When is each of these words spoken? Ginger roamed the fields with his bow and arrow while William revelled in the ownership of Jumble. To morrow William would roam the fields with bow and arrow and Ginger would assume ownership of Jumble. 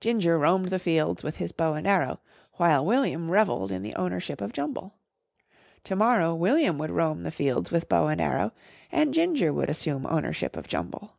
Ginger 0.00 0.36
roamed 0.36 0.70
the 0.70 0.80
fields 0.80 1.22
with 1.22 1.36
his 1.36 1.52
bow 1.52 1.74
and 1.74 1.86
arrow 1.86 2.18
while 2.54 2.84
William 2.84 3.30
revelled 3.30 3.70
in 3.70 3.84
the 3.84 3.94
ownership 3.94 4.40
of 4.40 4.52
Jumble. 4.52 4.94
To 5.84 5.94
morrow 5.94 6.34
William 6.34 6.76
would 6.78 6.90
roam 6.90 7.22
the 7.22 7.30
fields 7.30 7.70
with 7.70 7.88
bow 7.88 8.08
and 8.08 8.20
arrow 8.20 8.50
and 8.90 9.14
Ginger 9.14 9.52
would 9.52 9.70
assume 9.70 10.06
ownership 10.06 10.56
of 10.56 10.66
Jumble. 10.66 11.18